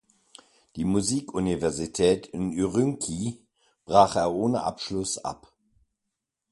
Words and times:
Die 0.77 0.83
Musikuniversität 0.83 2.25
in 2.25 2.51
Ürümqi 2.53 3.45
brach 3.85 4.15
er 4.15 4.33
ohne 4.33 4.63
Abschluss 4.63 5.19
ab. 5.19 5.53